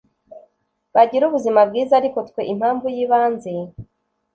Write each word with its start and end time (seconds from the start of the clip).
bagire 0.93 1.23
ubuzima 1.25 1.61
bwiza 1.69 1.93
Ariko 1.99 2.19
twe 2.29 2.41
impamvu 2.53 2.85
y 2.95 2.99
ibanze 3.05 3.51